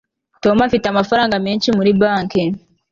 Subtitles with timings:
[0.43, 2.43] tom afite amafaranga menshi muri banki